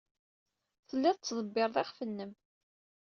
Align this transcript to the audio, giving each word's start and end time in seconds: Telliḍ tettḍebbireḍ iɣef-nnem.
Telliḍ 0.87 1.15
tettḍebbireḍ 1.17 1.75
iɣef-nnem. 1.81 2.31